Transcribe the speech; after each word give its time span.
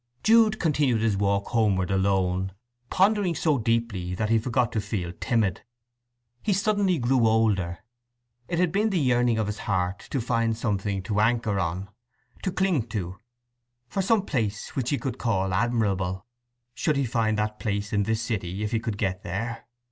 Jude 0.23 0.59
continued 0.59 1.01
his 1.03 1.15
walk 1.15 1.49
homeward 1.49 1.91
alone, 1.91 2.53
pondering 2.89 3.35
so 3.35 3.59
deeply 3.59 4.15
that 4.15 4.31
he 4.31 4.39
forgot 4.39 4.71
to 4.71 4.81
feel 4.81 5.11
timid. 5.19 5.61
He 6.41 6.53
suddenly 6.53 6.97
grew 6.97 7.27
older. 7.27 7.83
It 8.47 8.57
had 8.57 8.71
been 8.71 8.89
the 8.89 8.97
yearning 8.97 9.37
of 9.37 9.45
his 9.45 9.59
heart 9.69 9.99
to 10.09 10.19
find 10.19 10.57
something 10.57 11.03
to 11.03 11.19
anchor 11.19 11.59
on, 11.59 11.91
to 12.41 12.51
cling 12.51 12.87
to—for 12.87 14.01
some 14.01 14.25
place 14.25 14.75
which 14.75 14.89
he 14.89 14.97
could 14.97 15.19
call 15.19 15.53
admirable. 15.53 16.25
Should 16.73 16.97
he 16.97 17.05
find 17.05 17.37
that 17.37 17.59
place 17.59 17.93
in 17.93 18.01
this 18.01 18.23
city 18.23 18.63
if 18.63 18.71
he 18.71 18.79
could 18.79 18.97
get 18.97 19.21
there? 19.21 19.67